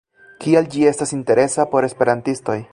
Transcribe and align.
Kial 0.45 0.69
ĝi 0.75 0.87
estas 0.93 1.13
interesa 1.19 1.69
por 1.75 1.91
esperantistoj? 1.91 2.61